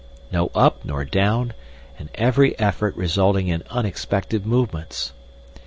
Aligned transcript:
No 0.31 0.49
up 0.55 0.83
nor 0.83 1.05
down, 1.05 1.53
and 1.99 2.09
every 2.15 2.57
effort 2.57 2.95
resulting 2.95 3.49
in 3.49 3.61
unexpected 3.69 4.47
movements. 4.47 5.13